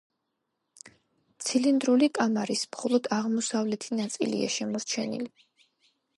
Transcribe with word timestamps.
ცილინდრული 1.47 2.09
კამარის 2.19 2.65
მხოლოდ 2.73 3.11
აღმოსავლეთი 3.19 4.01
ნაწილია 4.01 4.51
შემორჩენილი. 4.57 5.33